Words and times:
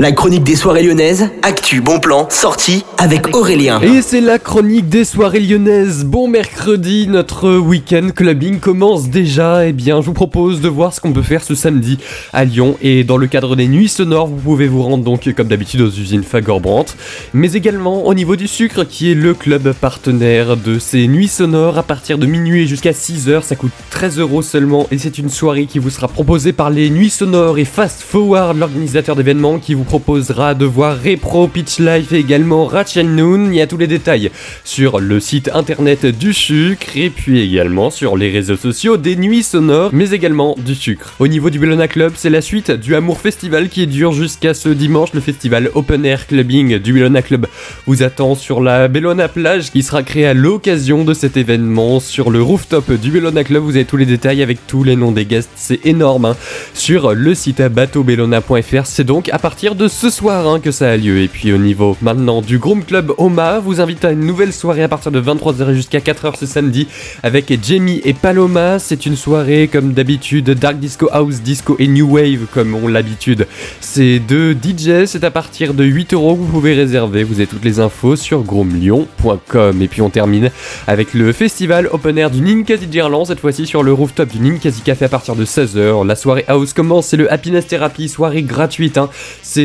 La 0.00 0.12
chronique 0.12 0.44
des 0.44 0.56
soirées 0.56 0.82
lyonnaises, 0.82 1.28
actu, 1.42 1.82
bon 1.82 2.00
plan, 2.00 2.26
sortie 2.30 2.86
avec 2.96 3.36
Aurélien. 3.36 3.82
Et 3.82 4.00
c'est 4.00 4.22
la 4.22 4.38
chronique 4.38 4.88
des 4.88 5.04
soirées 5.04 5.40
lyonnaises. 5.40 6.06
Bon 6.06 6.26
mercredi, 6.26 7.06
notre 7.06 7.58
week-end 7.58 8.08
clubbing 8.16 8.60
commence 8.60 9.10
déjà. 9.10 9.66
Eh 9.66 9.74
bien, 9.74 10.00
je 10.00 10.06
vous 10.06 10.14
propose 10.14 10.62
de 10.62 10.70
voir 10.70 10.94
ce 10.94 11.02
qu'on 11.02 11.12
peut 11.12 11.20
faire 11.20 11.42
ce 11.42 11.54
samedi 11.54 11.98
à 12.32 12.46
Lyon. 12.46 12.78
Et 12.80 13.04
dans 13.04 13.18
le 13.18 13.26
cadre 13.26 13.56
des 13.56 13.68
nuits 13.68 13.90
sonores, 13.90 14.28
vous 14.28 14.36
pouvez 14.36 14.68
vous 14.68 14.82
rendre 14.82 15.04
donc 15.04 15.30
comme 15.34 15.48
d'habitude 15.48 15.82
aux 15.82 15.90
usines 15.90 16.24
Fagor-Brandt. 16.24 16.94
Mais 17.34 17.52
également 17.52 18.06
au 18.06 18.14
niveau 18.14 18.36
du 18.36 18.48
sucre, 18.48 18.84
qui 18.84 19.10
est 19.10 19.14
le 19.14 19.34
club 19.34 19.74
partenaire 19.74 20.56
de 20.56 20.78
ces 20.78 21.08
nuits 21.08 21.28
sonores 21.28 21.76
à 21.76 21.82
partir 21.82 22.16
de 22.16 22.24
minuit 22.24 22.66
jusqu'à 22.66 22.92
6h. 22.92 23.42
Ça 23.42 23.54
coûte 23.54 23.72
13 23.90 24.18
euros 24.18 24.40
seulement. 24.40 24.86
Et 24.90 24.96
c'est 24.96 25.18
une 25.18 25.28
soirée 25.28 25.66
qui 25.66 25.78
vous 25.78 25.90
sera 25.90 26.08
proposée 26.08 26.54
par 26.54 26.70
les 26.70 26.88
nuits 26.88 27.10
sonores 27.10 27.58
et 27.58 27.66
Fast 27.66 28.00
Forward, 28.00 28.56
l'organisateur 28.56 29.14
d'événements 29.14 29.58
qui 29.58 29.74
vous 29.74 29.89
proposera 29.90 30.54
de 30.54 30.64
voir 30.66 30.98
Repro 31.02 31.48
Pitch 31.48 31.80
Life 31.80 32.12
et 32.12 32.18
également 32.18 32.66
Ratchet 32.66 33.02
Noon. 33.02 33.48
Il 33.50 33.56
y 33.56 33.60
a 33.60 33.66
tous 33.66 33.76
les 33.76 33.88
détails 33.88 34.30
sur 34.62 35.00
le 35.00 35.18
site 35.18 35.50
internet 35.52 36.06
du 36.06 36.32
sucre 36.32 36.96
et 36.96 37.10
puis 37.10 37.40
également 37.40 37.90
sur 37.90 38.16
les 38.16 38.30
réseaux 38.30 38.54
sociaux 38.54 38.96
des 38.96 39.16
nuits 39.16 39.42
sonores, 39.42 39.90
mais 39.92 40.10
également 40.12 40.54
du 40.64 40.76
sucre. 40.76 41.14
Au 41.18 41.26
niveau 41.26 41.50
du 41.50 41.58
Bellona 41.58 41.88
Club, 41.88 42.12
c'est 42.14 42.30
la 42.30 42.40
suite 42.40 42.70
du 42.70 42.94
Amour 42.94 43.18
Festival 43.18 43.68
qui 43.68 43.88
dure 43.88 44.12
jusqu'à 44.12 44.54
ce 44.54 44.68
dimanche. 44.68 45.12
Le 45.12 45.20
festival 45.20 45.68
Open 45.74 46.06
Air 46.06 46.28
Clubbing 46.28 46.78
du 46.78 46.92
Bellona 46.92 47.20
Club 47.20 47.48
vous 47.88 48.04
attend 48.04 48.36
sur 48.36 48.60
la 48.60 48.86
Bellona 48.86 49.26
Plage 49.26 49.72
qui 49.72 49.82
sera 49.82 50.04
créée 50.04 50.26
à 50.26 50.34
l'occasion 50.34 51.02
de 51.02 51.14
cet 51.14 51.36
événement. 51.36 51.98
Sur 51.98 52.30
le 52.30 52.40
rooftop 52.40 52.92
du 52.92 53.10
Bellona 53.10 53.42
Club, 53.42 53.64
vous 53.64 53.74
avez 53.74 53.86
tous 53.86 53.96
les 53.96 54.06
détails 54.06 54.40
avec 54.40 54.68
tous 54.68 54.84
les 54.84 54.94
noms 54.94 55.10
des 55.10 55.24
guests. 55.24 55.50
C'est 55.56 55.84
énorme. 55.84 56.26
Hein. 56.26 56.36
Sur 56.74 57.12
le 57.12 57.34
site 57.34 57.60
bateaubellona.fr, 57.60 58.86
c'est 58.86 59.02
donc 59.02 59.28
à 59.30 59.40
partir 59.40 59.74
de 59.74 59.79
de 59.80 59.88
ce 59.88 60.10
soir 60.10 60.46
hein, 60.46 60.60
que 60.60 60.72
ça 60.72 60.90
a 60.90 60.96
lieu. 60.98 61.20
Et 61.20 61.28
puis 61.28 61.54
au 61.54 61.56
niveau 61.56 61.96
maintenant 62.02 62.42
du 62.42 62.58
Groom 62.58 62.84
Club 62.84 63.14
Oma, 63.16 63.60
vous 63.60 63.80
invite 63.80 64.04
à 64.04 64.10
une 64.10 64.26
nouvelle 64.26 64.52
soirée 64.52 64.82
à 64.82 64.88
partir 64.88 65.10
de 65.10 65.18
23h 65.18 65.72
jusqu'à 65.72 66.00
4h 66.00 66.38
ce 66.38 66.44
samedi 66.44 66.86
avec 67.22 67.58
Jamie 67.64 68.02
et 68.04 68.12
Paloma. 68.12 68.78
C'est 68.78 69.06
une 69.06 69.16
soirée 69.16 69.70
comme 69.72 69.94
d'habitude 69.94 70.50
Dark 70.50 70.78
Disco 70.78 71.08
House, 71.10 71.40
Disco 71.40 71.76
et 71.78 71.88
New 71.88 72.14
Wave 72.14 72.44
comme 72.52 72.74
on 72.74 72.88
l'habitude. 72.88 73.46
C'est 73.80 74.18
de 74.18 74.52
DJ, 74.52 75.06
c'est 75.06 75.24
à 75.24 75.30
partir 75.30 75.72
de 75.72 75.84
8 75.84 76.12
euros 76.12 76.34
que 76.34 76.40
vous 76.40 76.52
pouvez 76.52 76.74
réserver. 76.74 77.24
Vous 77.24 77.36
avez 77.36 77.46
toutes 77.46 77.64
les 77.64 77.80
infos 77.80 78.16
sur 78.16 78.42
groomlyon.com. 78.42 79.80
Et 79.80 79.88
puis 79.88 80.02
on 80.02 80.10
termine 80.10 80.50
avec 80.88 81.14
le 81.14 81.32
festival 81.32 81.88
open 81.90 82.18
air 82.18 82.30
du 82.30 82.42
Ninkasi 82.42 82.86
Gerland, 82.92 83.24
cette 83.24 83.40
fois-ci 83.40 83.66
sur 83.66 83.82
le 83.82 83.94
rooftop 83.94 84.28
du 84.28 84.40
Ninkasi 84.40 84.82
Café 84.82 85.06
à 85.06 85.08
partir 85.08 85.36
de 85.36 85.46
16h. 85.46 86.06
La 86.06 86.16
soirée 86.16 86.44
house 86.48 86.74
commence, 86.74 87.06
c'est 87.06 87.16
le 87.16 87.32
Happiness 87.32 87.66
Therapy, 87.66 88.10
soirée 88.10 88.42
gratuite. 88.42 88.98
Hein. 88.98 89.08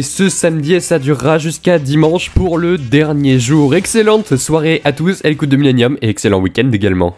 Ce 0.01 0.29
samedi 0.29 0.73
et 0.73 0.79
ça 0.79 0.99
durera 0.99 1.38
jusqu'à 1.38 1.79
dimanche 1.79 2.31
pour 2.31 2.57
le 2.57 2.77
dernier 2.77 3.39
jour. 3.39 3.75
Excellente 3.75 4.35
soirée 4.35 4.81
à 4.83 4.91
tous, 4.91 5.21
elle 5.23 5.33
écoute 5.33 5.49
de 5.49 5.57
Millennium 5.57 5.97
et 6.02 6.09
excellent 6.09 6.41
week-end 6.41 6.69
également. 6.71 7.15